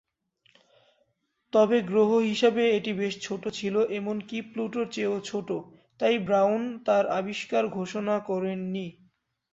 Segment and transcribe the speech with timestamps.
[1.53, 5.49] তবে গ্রহ হিসেবে এটি বেশ ছোট ছিল, এমনকি প্লুটোর চেয়েও ছোট,
[5.99, 8.87] তাই ব্রাউন তার আবিষ্কার ঘোষণা করেননি।